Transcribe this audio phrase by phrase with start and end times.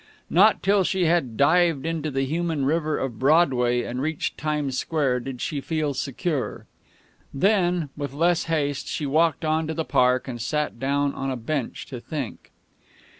[0.31, 5.19] Not till she had dived into the human river of Broadway and reached Times Square
[5.19, 6.65] did she feel secure.
[7.31, 11.35] Then, with less haste, she walked on to the park, and sat down on a
[11.37, 12.49] bench, to think.